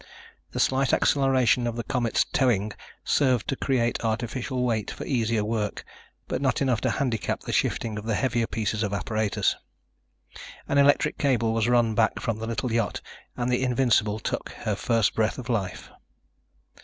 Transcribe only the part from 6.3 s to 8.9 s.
not enough to handicap the shifting of the heavier pieces